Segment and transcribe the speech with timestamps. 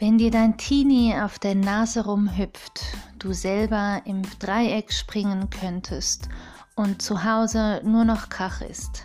[0.00, 2.80] Wenn dir dein Teenie auf der Nase rumhüpft,
[3.18, 6.30] du selber im Dreieck springen könntest
[6.74, 9.04] und zu Hause nur noch Krach ist.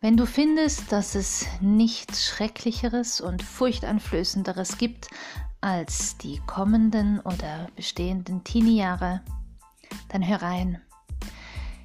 [0.00, 5.06] Wenn du findest, dass es nichts Schrecklicheres und Furchteinflößenderes gibt
[5.60, 9.20] als die kommenden oder bestehenden Teenie-Jahre,
[10.08, 10.82] dann hör rein.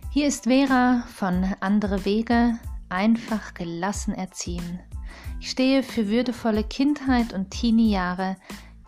[0.10, 2.58] Hier ist Vera von Andere Wege,
[2.90, 4.80] einfach gelassen erziehen.
[5.40, 8.38] Ich stehe für würdevolle Kindheit und Teenie-Jahre,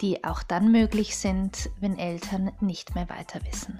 [0.01, 3.79] die auch dann möglich sind, wenn Eltern nicht mehr weiter wissen.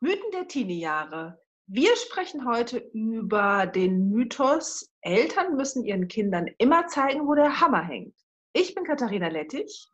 [0.00, 1.40] Mythen der Teenie-Jahre.
[1.66, 7.82] Wir sprechen heute über den Mythos, Eltern müssen ihren Kindern immer zeigen, wo der Hammer
[7.82, 8.16] hängt.
[8.52, 9.88] Ich bin Katharina Lettich.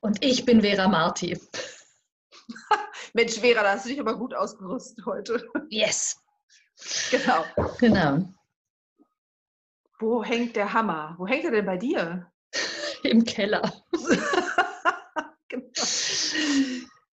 [0.00, 1.38] Und ich bin Vera Marti.
[3.14, 5.46] Mensch, Vera, da hast du dich aber gut ausgerüstet heute.
[5.70, 6.20] Yes.
[7.10, 7.44] Genau.
[7.78, 8.28] Genau.
[10.00, 11.14] Wo hängt der Hammer?
[11.18, 12.30] Wo hängt er denn bei dir?
[13.04, 13.72] Im Keller.
[15.48, 15.64] genau.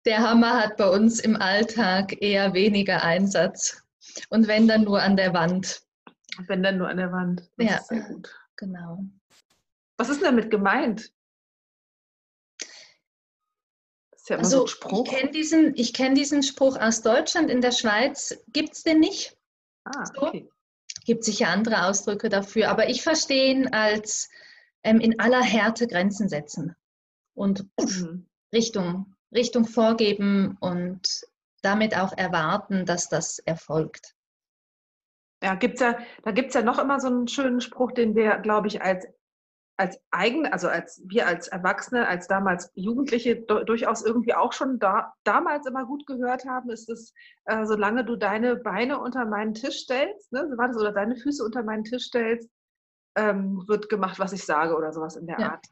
[0.06, 3.82] Der Hammer hat bei uns im Alltag eher weniger Einsatz.
[4.30, 5.82] Und wenn dann nur an der Wand.
[6.46, 7.50] Wenn dann nur an der Wand.
[7.58, 8.34] Das ja, sehr gut.
[8.56, 9.04] Genau.
[9.98, 11.12] Was ist denn damit gemeint?
[14.30, 15.02] Ja also, so.
[15.02, 17.50] Ich kenne diesen, kenn diesen Spruch aus Deutschland.
[17.50, 19.36] In der Schweiz gibt es den nicht.
[19.84, 20.48] Ah, okay.
[20.48, 21.04] So.
[21.04, 24.28] Gibt sicher andere Ausdrücke dafür, aber ich verstehe ihn als
[24.82, 26.76] ähm, in aller Härte Grenzen setzen
[27.34, 28.26] und mhm.
[28.52, 31.22] Richtung, Richtung vorgeben und
[31.62, 34.14] damit auch erwarten, dass das erfolgt.
[35.42, 38.38] Ja, gibt's ja, da gibt es ja noch immer so einen schönen Spruch, den wir,
[38.38, 39.06] glaube ich, als
[39.80, 45.14] als eigen, also als wir als Erwachsene, als damals Jugendliche durchaus irgendwie auch schon da,
[45.24, 47.14] damals immer gut gehört haben, ist es,
[47.46, 51.16] äh, solange du deine Beine unter meinen Tisch stellst, ne, so war das, oder deine
[51.16, 52.50] Füße unter meinen Tisch stellst,
[53.16, 55.52] ähm, wird gemacht, was ich sage oder sowas in der ja.
[55.52, 55.66] Art.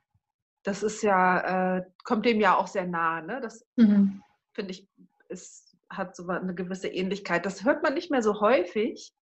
[0.62, 3.22] Das ist ja, äh, kommt dem ja auch sehr nahe.
[3.26, 3.40] Ne?
[3.42, 4.22] Das mhm.
[4.54, 4.88] finde ich,
[5.28, 7.44] ist, hat so eine gewisse Ähnlichkeit.
[7.44, 9.12] Das hört man nicht mehr so häufig.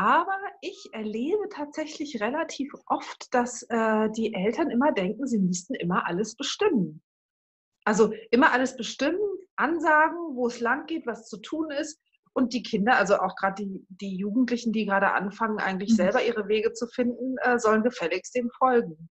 [0.00, 6.06] Aber ich erlebe tatsächlich relativ oft, dass äh, die Eltern immer denken, sie müssten immer
[6.06, 7.02] alles bestimmen.
[7.84, 9.20] Also immer alles bestimmen,
[9.56, 12.00] ansagen, wo es lang geht, was zu tun ist.
[12.32, 15.96] Und die Kinder, also auch gerade die, die Jugendlichen, die gerade anfangen, eigentlich mhm.
[15.96, 19.10] selber ihre Wege zu finden, äh, sollen gefälligst dem folgen.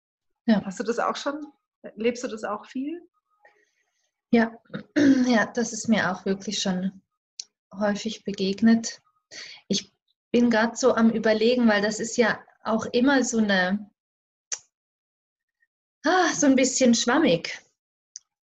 [0.48, 0.66] Ja.
[0.66, 1.46] Hast du das auch schon?
[1.94, 3.00] Lebst du das auch viel?
[4.32, 4.52] Ja,
[5.28, 7.04] ja, das ist mir auch wirklich schon
[7.72, 9.00] häufig begegnet.
[9.68, 9.94] Ich
[10.32, 13.90] bin gerade so am Überlegen, weil das ist ja auch immer so eine,
[16.06, 17.60] ah, so ein bisschen schwammig.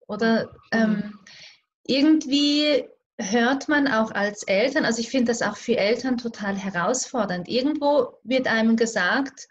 [0.08, 1.20] Oder ähm,
[1.84, 2.88] irgendwie
[3.18, 7.48] hört man auch als Eltern, also ich finde das auch für Eltern total herausfordernd.
[7.48, 9.48] Irgendwo wird einem gesagt,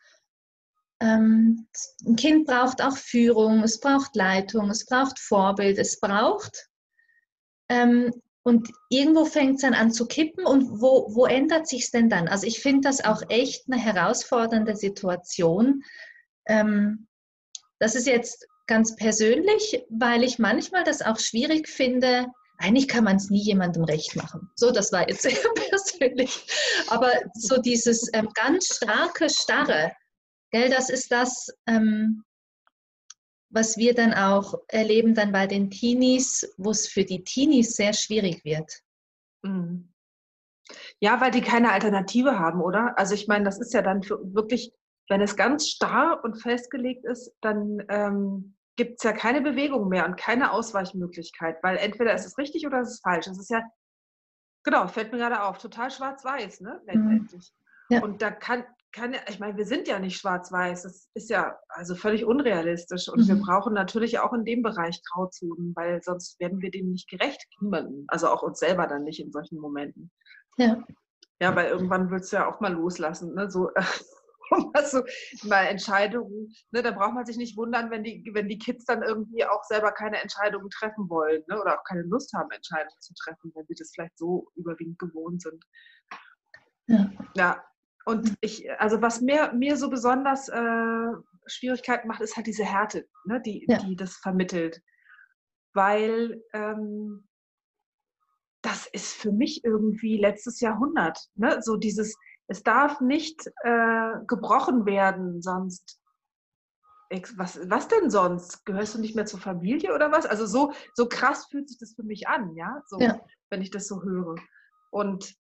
[1.01, 1.67] ähm,
[2.07, 6.69] ein Kind braucht auch Führung, es braucht Leitung, es braucht Vorbild, es braucht
[7.69, 8.13] ähm,
[8.45, 12.11] und irgendwo fängt es dann an zu kippen und wo, wo ändert sich es denn
[12.11, 12.29] dann?
[12.29, 15.83] Also ich finde das auch echt eine herausfordernde Situation.
[16.47, 17.09] Ähm,
[17.79, 22.27] das ist jetzt ganz persönlich, weil ich manchmal das auch schwierig finde.
[22.59, 24.51] Eigentlich kann man es nie jemandem recht machen.
[24.57, 25.39] So, das war jetzt sehr
[25.71, 26.47] persönlich.
[26.89, 29.93] Aber so dieses ähm, ganz starke, starre,
[30.51, 32.23] gell, das ist das, ähm,
[33.55, 37.93] was wir dann auch erleben dann bei den Teenies, wo es für die Teenies sehr
[37.93, 38.83] schwierig wird.
[39.43, 39.93] Mhm.
[40.99, 42.99] Ja, weil die keine Alternative haben, oder?
[42.99, 44.73] Also ich meine, das ist ja dann wirklich,
[45.09, 50.07] wenn es ganz starr und festgelegt ist, dann ähm, gibt es ja keine Bewegung mehr
[50.07, 53.27] und keine Ausweichmöglichkeit, weil entweder ist es richtig oder ist es falsch.
[53.29, 53.63] Es ist ja,
[54.65, 56.81] genau, fällt mir gerade auf, total schwarz-weiß, ne?
[56.87, 56.87] Mhm.
[56.87, 57.53] Letztendlich.
[57.91, 58.03] Ja.
[58.03, 58.65] Und da kann,
[58.95, 60.85] kann, ich meine, wir sind ja nicht schwarz-weiß.
[60.85, 63.09] Das ist ja also völlig unrealistisch.
[63.09, 63.29] Und mhm.
[63.29, 67.45] wir brauchen natürlich auch in dem Bereich Grauzonen, weil sonst werden wir dem nicht gerecht.
[67.61, 68.05] Niemanden.
[68.09, 70.11] Also auch uns selber dann nicht in solchen Momenten.
[70.57, 70.83] Ja.
[71.41, 73.35] Ja, weil irgendwann willst du ja auch mal loslassen.
[73.35, 73.51] Ne?
[73.51, 73.71] So,
[74.75, 75.03] also
[75.43, 76.83] mal Entscheidungen, ne?
[76.83, 79.91] da braucht man sich nicht wundern, wenn die, wenn die Kids dann irgendwie auch selber
[79.91, 81.61] keine Entscheidungen treffen wollen ne?
[81.61, 85.43] oder auch keine Lust haben, Entscheidungen zu treffen, wenn sie das vielleicht so überwiegend gewohnt
[85.43, 85.65] sind.
[86.87, 87.11] Ja.
[87.35, 87.65] ja,
[88.05, 88.37] und mhm.
[88.41, 91.13] ich, also was mir, mir so besonders äh,
[91.47, 93.79] Schwierigkeiten macht, ist halt diese Härte, ne, die, ja.
[93.79, 94.83] die das vermittelt.
[95.73, 97.29] Weil ähm,
[98.63, 101.19] das ist für mich irgendwie letztes Jahrhundert.
[101.35, 101.59] Ne?
[101.61, 102.15] So dieses,
[102.47, 106.01] es darf nicht äh, gebrochen werden, sonst
[107.37, 108.65] was, was denn sonst?
[108.65, 110.27] Gehörst du nicht mehr zur Familie oder was?
[110.27, 113.21] Also so, so krass fühlt sich das für mich an, ja, so, ja.
[113.51, 114.35] wenn ich das so höre.
[114.91, 115.37] Und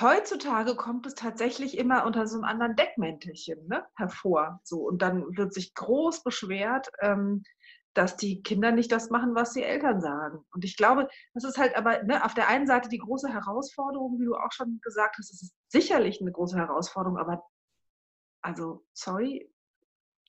[0.00, 4.60] heutzutage kommt es tatsächlich immer unter so einem anderen Deckmäntelchen ne, hervor.
[4.64, 7.42] So, und dann wird sich groß beschwert, ähm,
[7.94, 10.44] dass die Kinder nicht das machen, was die Eltern sagen.
[10.52, 14.18] Und ich glaube, das ist halt aber ne, auf der einen Seite die große Herausforderung,
[14.18, 17.44] wie du auch schon gesagt hast, es ist sicherlich eine große Herausforderung, aber
[18.40, 19.52] also, sorry,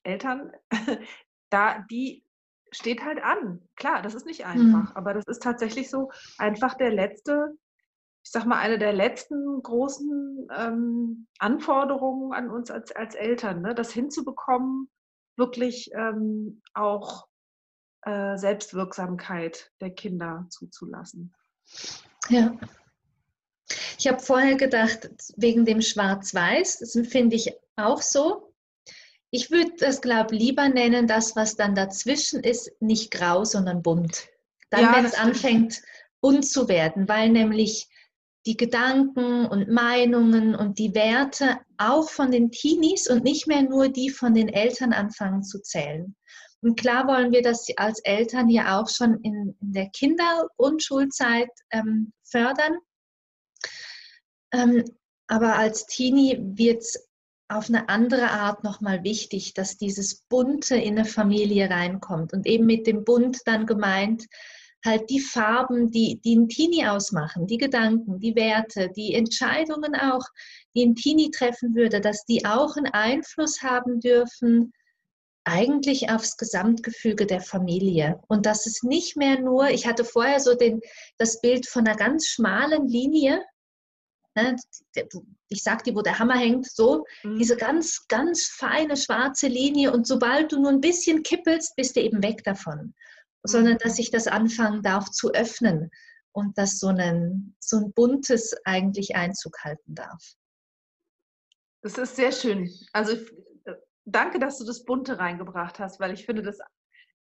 [0.04, 0.52] Eltern,
[1.50, 2.24] da die
[2.70, 3.66] steht halt an.
[3.76, 4.96] Klar, das ist nicht einfach, mhm.
[4.96, 7.56] aber das ist tatsächlich so einfach der letzte
[8.24, 13.74] ich sag mal, eine der letzten großen ähm, Anforderungen an uns als, als Eltern, ne?
[13.74, 14.88] das hinzubekommen,
[15.36, 17.26] wirklich ähm, auch
[18.02, 21.34] äh, Selbstwirksamkeit der Kinder zuzulassen.
[22.30, 22.56] Ja.
[23.98, 28.54] Ich habe vorher gedacht, wegen dem Schwarz-Weiß, das empfinde ich auch so.
[29.30, 33.82] Ich würde das, glaube ich, lieber nennen, das, was dann dazwischen ist, nicht grau, sondern
[33.82, 34.28] bunt.
[34.70, 35.82] Dann, ja, wenn es anfängt,
[36.20, 37.88] bunt zu werden, weil nämlich
[38.46, 43.88] die Gedanken und Meinungen und die Werte auch von den Teenies und nicht mehr nur
[43.88, 46.14] die von den Eltern anfangen zu zählen.
[46.60, 50.82] Und klar wollen wir das als Eltern ja auch schon in, in der Kinder- und
[50.82, 52.78] Schulzeit ähm, fördern.
[54.52, 54.84] Ähm,
[55.26, 57.08] aber als Teenie wird es
[57.48, 62.32] auf eine andere Art nochmal wichtig, dass dieses Bunte in eine Familie reinkommt.
[62.32, 64.26] Und eben mit dem Bunt dann gemeint,
[64.84, 70.26] halt die Farben, die, die ein Teenie ausmachen, die Gedanken, die Werte, die Entscheidungen auch,
[70.74, 74.72] die ein Teenie treffen würde, dass die auch einen Einfluss haben dürfen,
[75.44, 78.20] eigentlich aufs Gesamtgefüge der Familie.
[78.28, 80.80] Und dass es nicht mehr nur, ich hatte vorher so den,
[81.18, 83.42] das Bild von einer ganz schmalen Linie,
[84.34, 84.56] ne,
[85.48, 87.38] ich sag dir, wo der Hammer hängt, so, mhm.
[87.38, 92.00] diese ganz, ganz feine schwarze Linie und sobald du nur ein bisschen kippelst, bist du
[92.00, 92.94] eben weg davon
[93.44, 95.90] sondern dass ich das anfangen darf zu öffnen
[96.32, 100.22] und dass so ein, so ein buntes eigentlich Einzug halten darf.
[101.82, 102.70] Das ist sehr schön.
[102.92, 103.16] Also
[104.04, 106.58] danke, dass du das Bunte reingebracht hast, weil ich finde das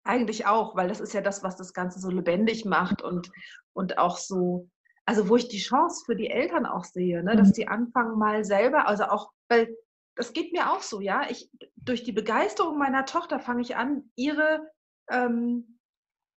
[0.06, 3.32] eigentlich auch, weil das ist ja das, was das Ganze so lebendig macht und,
[3.74, 4.70] und auch so,
[5.06, 7.54] also wo ich die Chance für die Eltern auch sehe, ne, dass mhm.
[7.54, 9.76] die anfangen mal selber, also auch, weil
[10.16, 14.12] das geht mir auch so, ja, ich, durch die Begeisterung meiner Tochter fange ich an,
[14.16, 14.70] ihre
[15.10, 15.80] ähm,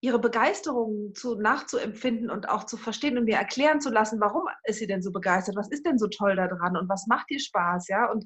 [0.06, 4.78] ihre Begeisterung zu, nachzuempfinden und auch zu verstehen und mir erklären zu lassen, warum ist
[4.78, 7.88] sie denn so begeistert, was ist denn so toll daran und was macht ihr Spaß,
[7.88, 8.24] ja, und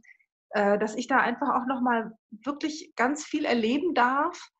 [0.50, 2.12] äh, dass ich da einfach auch nochmal
[2.44, 4.50] wirklich ganz viel erleben darf,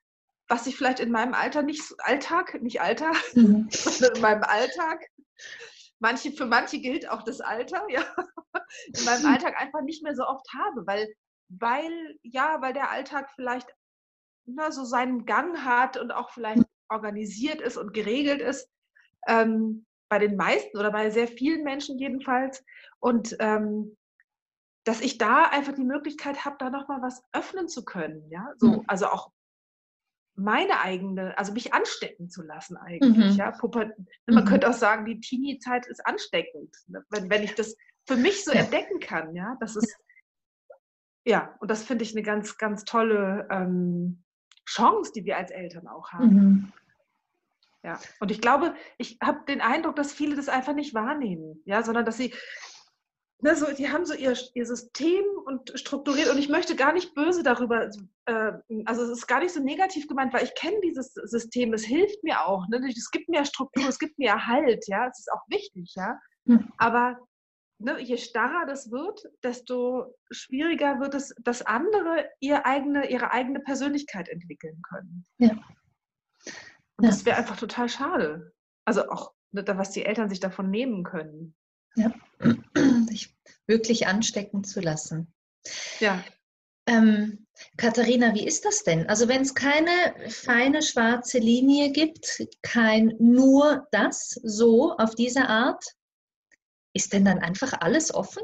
[0.49, 3.69] was ich vielleicht in meinem Alter nicht, Alltag, nicht Alter, mhm.
[3.70, 5.05] sondern in meinem Alltag,
[5.99, 8.02] manche, für manche gilt auch das Alter, ja,
[8.96, 11.06] in meinem Alltag einfach nicht mehr so oft habe, weil,
[11.50, 13.69] weil, ja, weil der Alltag vielleicht
[14.46, 18.69] na, so seinen Gang hat und auch vielleicht organisiert ist und geregelt ist.
[19.27, 22.65] Ähm, bei den meisten oder bei sehr vielen Menschen jedenfalls.
[22.99, 23.97] Und ähm,
[24.85, 28.29] dass ich da einfach die Möglichkeit habe, da nochmal was öffnen zu können.
[28.29, 28.53] Ja?
[28.59, 28.85] So, mhm.
[28.89, 29.31] Also auch
[30.35, 33.33] meine eigene, also mich anstecken zu lassen eigentlich.
[33.33, 33.39] Mhm.
[33.39, 33.53] Ja?
[33.53, 33.95] Puppe,
[34.27, 34.49] man mhm.
[34.49, 37.05] könnte auch sagen, die Teenie-Zeit ist ansteckend, ne?
[37.11, 37.77] wenn, wenn ich das
[38.07, 39.35] für mich so entdecken kann.
[39.37, 39.97] Ja, das ist,
[41.25, 44.25] ja, und das finde ich eine ganz, ganz tolle ähm,
[44.67, 46.73] Chance, die wir als Eltern auch haben.
[47.82, 51.82] Ja, und ich glaube, ich habe den Eindruck, dass viele das einfach nicht wahrnehmen, ja,
[51.82, 52.34] sondern dass sie,
[53.39, 57.15] ne, so, die haben so ihr, ihr System und strukturiert und ich möchte gar nicht
[57.15, 57.89] böse darüber,
[58.27, 58.53] äh,
[58.84, 62.22] also es ist gar nicht so negativ gemeint, weil ich kenne dieses System, es hilft
[62.22, 65.44] mir auch, ne, es gibt mir Struktur, es gibt mir Halt, ja, es ist auch
[65.49, 66.70] wichtig, ja, hm.
[66.77, 67.19] aber
[67.79, 73.60] ne, je starrer das wird, desto schwieriger wird es, dass andere ihr eigene, ihre eigene
[73.60, 75.25] Persönlichkeit entwickeln können.
[75.39, 75.58] Ja.
[77.01, 77.11] Und ja.
[77.13, 78.53] das wäre einfach total schade.
[78.85, 81.55] Also auch, ne, was die Eltern sich davon nehmen können.
[81.97, 82.13] Ja,
[83.09, 83.35] sich
[83.67, 85.33] wirklich anstecken zu lassen.
[85.99, 86.23] Ja.
[86.87, 87.47] Ähm,
[87.79, 89.09] Katharina, wie ist das denn?
[89.09, 89.91] Also wenn es keine
[90.29, 95.83] feine schwarze Linie gibt, kein nur das, so auf diese Art,
[96.93, 98.43] ist denn dann einfach alles offen?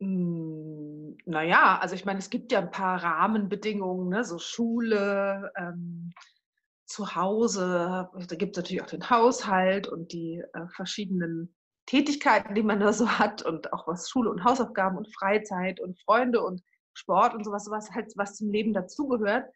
[0.00, 4.24] Naja, also ich meine, es gibt ja ein paar Rahmenbedingungen, ne?
[4.24, 6.12] so Schule, ähm,
[6.86, 11.54] zu Hause, da gibt es natürlich auch den Haushalt und die äh, verschiedenen
[11.86, 16.00] Tätigkeiten, die man da so hat und auch was Schule und Hausaufgaben und Freizeit und
[16.00, 16.62] Freunde und
[16.94, 19.50] Sport und sowas, sowas halt, was zum Leben dazugehört.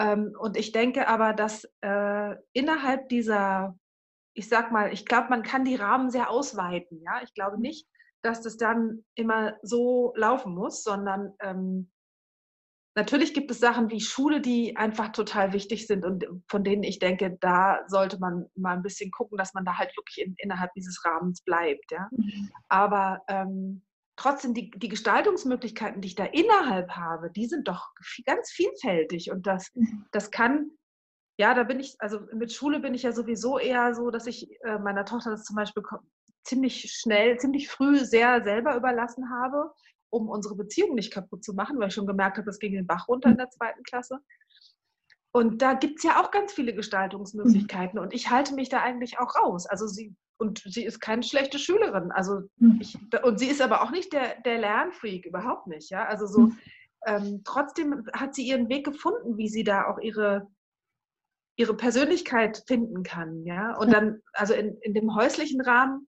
[0.00, 3.78] Ähm, und ich denke aber, dass äh, innerhalb dieser
[4.34, 7.00] ich sag mal, ich glaube, man kann die Rahmen sehr ausweiten.
[7.02, 7.86] Ja, ich glaube nicht,
[8.24, 11.90] dass das dann immer so laufen muss, sondern ähm,
[12.96, 16.98] natürlich gibt es Sachen wie Schule, die einfach total wichtig sind und von denen ich
[16.98, 20.72] denke, da sollte man mal ein bisschen gucken, dass man da halt wirklich in, innerhalb
[20.74, 21.90] dieses Rahmens bleibt.
[21.90, 22.08] Ja?
[22.12, 22.50] Mhm.
[22.68, 23.82] Aber ähm,
[24.16, 27.88] trotzdem die, die Gestaltungsmöglichkeiten, die ich da innerhalb habe, die sind doch
[28.24, 30.06] ganz vielfältig und das, mhm.
[30.12, 30.70] das kann
[31.36, 34.48] ja, da bin ich, also mit Schule bin ich ja sowieso eher so, dass ich
[34.62, 35.82] äh, meiner Tochter das zum Beispiel
[36.44, 39.72] ziemlich schnell, ziemlich früh sehr selber überlassen habe
[40.14, 42.86] um unsere Beziehung nicht kaputt zu machen, weil ich schon gemerkt habe, es ging den
[42.86, 44.20] Bach runter in der zweiten Klasse.
[45.32, 49.18] Und da gibt es ja auch ganz viele Gestaltungsmöglichkeiten und ich halte mich da eigentlich
[49.18, 49.66] auch raus.
[49.66, 52.12] Also sie, und sie ist keine schlechte Schülerin.
[52.12, 52.78] Also hm.
[52.80, 55.90] ich, und sie ist aber auch nicht der, der Lernfreak, überhaupt nicht.
[55.90, 56.04] Ja?
[56.06, 56.58] Also so, hm.
[57.06, 60.46] ähm, trotzdem hat sie ihren Weg gefunden, wie sie da auch ihre,
[61.56, 63.44] ihre Persönlichkeit finden kann.
[63.44, 63.76] Ja?
[63.76, 66.06] Und dann, also in, in dem häuslichen Rahmen,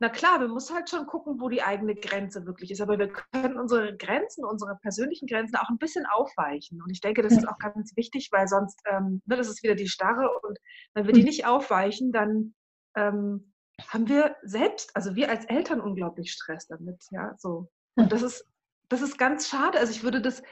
[0.00, 2.80] na klar, wir müssen halt schon gucken, wo die eigene Grenze wirklich ist.
[2.80, 6.82] Aber wir können unsere Grenzen, unsere persönlichen Grenzen auch ein bisschen aufweichen.
[6.82, 9.74] Und ich denke, das ist auch ganz wichtig, weil sonst, ähm, ne, das ist wieder
[9.74, 10.30] die Starre.
[10.42, 10.58] Und
[10.94, 11.26] wenn wir die hm.
[11.26, 12.54] nicht aufweichen, dann
[12.96, 13.52] ähm,
[13.88, 17.04] haben wir selbst, also wir als Eltern unglaublich Stress damit.
[17.10, 17.68] Ja, so.
[17.94, 18.46] Und das ist,
[18.88, 19.78] das ist ganz schade.
[19.78, 20.42] Also ich würde das,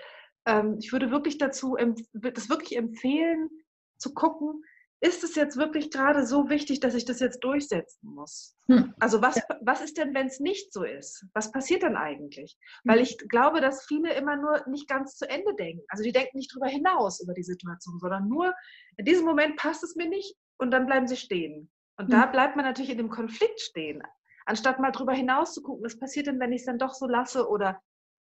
[0.44, 1.78] ähm, ich würde wirklich dazu,
[2.12, 3.48] das wirklich empfehlen,
[3.96, 4.62] zu gucken,
[5.00, 8.56] ist es jetzt wirklich gerade so wichtig, dass ich das jetzt durchsetzen muss?
[8.68, 8.94] Hm.
[8.98, 9.42] Also was, ja.
[9.60, 11.24] was ist denn, wenn es nicht so ist?
[11.34, 12.58] Was passiert dann eigentlich?
[12.82, 12.92] Hm.
[12.92, 15.84] Weil ich glaube, dass viele immer nur nicht ganz zu Ende denken.
[15.88, 18.54] Also die denken nicht drüber hinaus über die Situation, sondern nur
[18.96, 21.70] in diesem Moment passt es mir nicht und dann bleiben sie stehen.
[21.96, 22.10] Und hm.
[22.10, 24.02] da bleibt man natürlich in dem Konflikt stehen,
[24.46, 27.06] anstatt mal drüber hinaus zu gucken, was passiert denn, wenn ich es dann doch so
[27.06, 27.80] lasse oder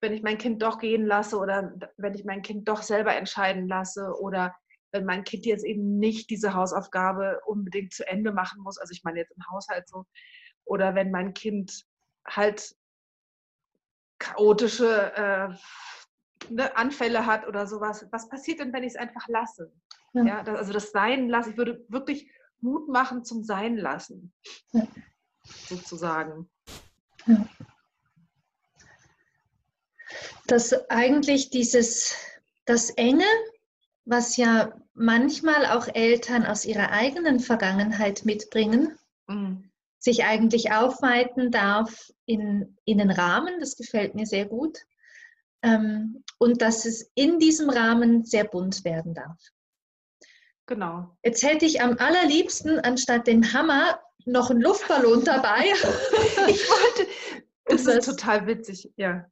[0.02, 3.69] wenn ich mein Kind doch gehen lasse oder wenn ich mein Kind doch selber entscheiden
[3.69, 4.55] lasse oder
[4.93, 9.05] wenn mein Kind jetzt eben nicht diese Hausaufgabe unbedingt zu Ende machen muss, also ich
[9.05, 10.05] meine jetzt im Haushalt so,
[10.65, 11.85] oder wenn mein Kind
[12.27, 12.75] halt
[14.19, 19.73] chaotische äh, ne, Anfälle hat oder sowas, was passiert denn, wenn ich es einfach lasse?
[20.13, 20.25] Ja.
[20.25, 22.31] ja das, also das Sein lassen, ich würde wirklich
[22.61, 24.33] Mut machen zum Sein lassen,
[24.73, 24.87] ja.
[25.69, 26.51] sozusagen.
[27.27, 27.47] Ja.
[30.47, 32.15] Dass eigentlich dieses,
[32.67, 33.25] das Enge
[34.04, 39.71] was ja manchmal auch Eltern aus ihrer eigenen Vergangenheit mitbringen, mhm.
[39.99, 44.78] sich eigentlich aufweiten darf in, in den Rahmen, das gefällt mir sehr gut,
[45.62, 49.38] ähm, und dass es in diesem Rahmen sehr bunt werden darf.
[50.66, 51.16] Genau.
[51.25, 55.64] Jetzt hätte ich am allerliebsten anstatt dem Hammer noch einen Luftballon dabei.
[56.49, 57.11] ich wollte,
[57.66, 59.26] das ist total witzig, ja.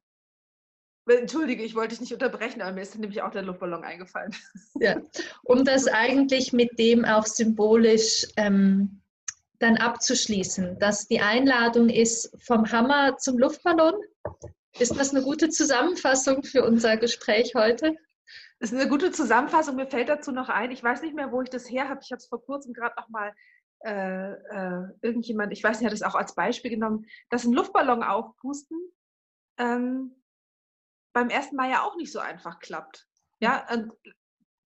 [1.09, 4.35] Entschuldige, ich wollte dich nicht unterbrechen, aber mir ist nämlich auch der Luftballon eingefallen.
[4.81, 5.01] Ja,
[5.43, 9.01] um das eigentlich mit dem auch symbolisch ähm,
[9.59, 13.95] dann abzuschließen, dass die Einladung ist vom Hammer zum Luftballon.
[14.79, 17.97] Ist das eine gute Zusammenfassung für unser Gespräch heute?
[18.61, 19.77] Das ist eine gute Zusammenfassung.
[19.77, 22.01] Mir fällt dazu noch ein, ich weiß nicht mehr, wo ich das her habe.
[22.03, 23.33] Ich habe es vor kurzem gerade noch mal
[23.85, 28.03] äh, äh, irgendjemand, ich weiß nicht, hat es auch als Beispiel genommen, dass ein Luftballon
[28.03, 28.79] aufpusten
[29.59, 30.15] ähm,
[31.19, 33.07] beim ersten Mal ja auch nicht so einfach klappt.
[33.41, 33.93] Ja, und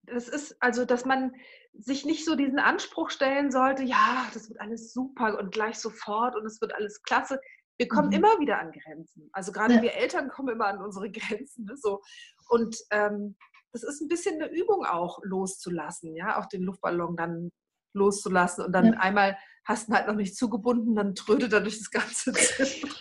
[0.02, 1.32] das ist also, dass man
[1.72, 6.36] sich nicht so diesen Anspruch stellen sollte, ja, das wird alles super und gleich sofort
[6.36, 7.40] und es wird alles klasse.
[7.78, 8.14] Wir kommen mhm.
[8.14, 9.30] immer wieder an Grenzen.
[9.32, 9.82] Also gerade ja.
[9.82, 11.64] wir Eltern kommen immer an unsere Grenzen.
[11.64, 12.02] Ne, so.
[12.48, 13.36] Und ähm,
[13.72, 17.50] das ist ein bisschen eine Übung auch loszulassen, ja, auch den Luftballon dann
[17.94, 18.92] loszulassen und dann ja.
[19.00, 22.92] einmal hast du ihn halt noch nicht zugebunden, dann trödet er durch das ganze Zimmer.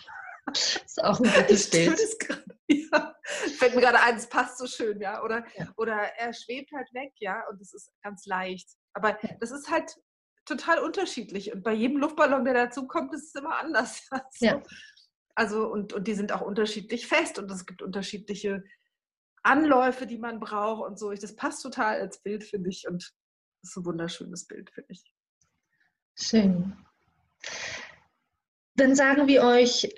[0.46, 1.98] Das ist auch ein gutes Bild.
[2.68, 3.11] Ja.
[3.58, 5.22] Fällt mir gerade ein, es passt so schön, ja.
[5.22, 5.72] Oder, ja.
[5.76, 8.68] oder er schwebt halt weg, ja, und es ist ganz leicht.
[8.94, 9.96] Aber das ist halt
[10.44, 11.52] total unterschiedlich.
[11.52, 14.08] Und bei jedem Luftballon, der dazu kommt, ist es immer anders.
[14.10, 14.62] Also, ja.
[15.34, 18.64] also und, und die sind auch unterschiedlich fest und es gibt unterschiedliche
[19.42, 21.12] Anläufe, die man braucht und so.
[21.12, 22.86] Das passt total als Bild, finde ich.
[22.86, 23.12] Und
[23.62, 25.12] das ist ein wunderschönes Bild, finde ich.
[26.16, 26.76] Schön.
[28.74, 29.88] Dann sagen wir euch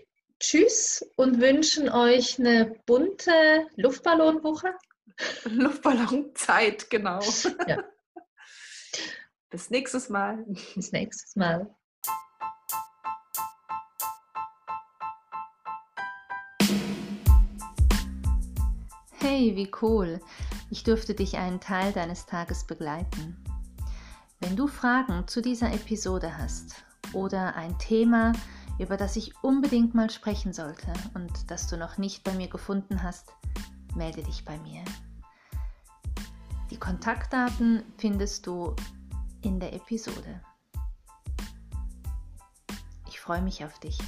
[0.47, 4.75] Tschüss und wünschen euch eine bunte Luftballonwoche.
[5.47, 7.21] Luftballonzeit, genau.
[7.67, 7.83] Ja.
[9.49, 10.45] Bis nächstes Mal.
[10.75, 11.75] Bis nächstes Mal.
[19.21, 20.21] Hey, wie cool.
[20.71, 23.43] Ich durfte dich einen Teil deines Tages begleiten.
[24.41, 26.85] Wenn du Fragen zu dieser Episode hast
[27.15, 28.35] oder ein Thema,
[28.79, 33.03] über das ich unbedingt mal sprechen sollte und das du noch nicht bei mir gefunden
[33.03, 33.33] hast,
[33.95, 34.85] melde dich bei mir.
[36.71, 38.75] Die Kontaktdaten findest du
[39.43, 40.41] in der Episode.
[43.09, 43.99] Ich freue mich auf dich.